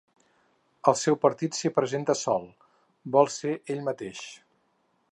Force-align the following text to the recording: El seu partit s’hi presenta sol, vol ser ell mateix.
El 0.91 0.97
seu 1.01 1.17
partit 1.25 1.59
s’hi 1.59 1.71
presenta 1.77 2.17
sol, 2.23 2.49
vol 3.17 3.33
ser 3.39 3.55
ell 3.75 3.89
mateix. 3.93 4.27